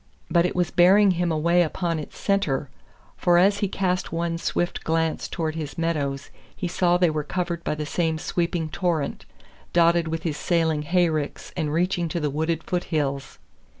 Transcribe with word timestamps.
But 0.31 0.47
it 0.47 0.55
was 0.55 0.71
bearing 0.71 1.11
him 1.11 1.31
away 1.31 1.61
upon 1.61 1.99
its 1.99 2.17
center, 2.17 2.71
for 3.17 3.37
as 3.37 3.59
he 3.59 3.67
cast 3.67 4.11
one 4.11 4.39
swift 4.39 4.83
glance 4.83 5.27
toward 5.27 5.53
his 5.53 5.77
meadows 5.77 6.31
he 6.55 6.67
saw 6.67 6.97
they 6.97 7.11
were 7.11 7.23
covered 7.23 7.63
by 7.63 7.75
the 7.75 7.85
same 7.85 8.17
sweeping 8.17 8.67
torrent, 8.69 9.27
dotted 9.73 10.07
with 10.07 10.23
his 10.23 10.37
sailing 10.37 10.81
hayricks 10.85 11.53
and 11.55 11.71
reaching 11.71 12.09
to 12.09 12.19
the 12.19 12.31
wooded 12.31 12.63
foothills. 12.63 13.37